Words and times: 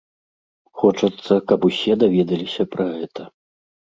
Хочацца, 0.83 1.33
каб 1.51 1.67
усе 1.69 1.93
даведаліся 2.05 2.63
пра 2.73 2.87
гэта. 2.97 3.21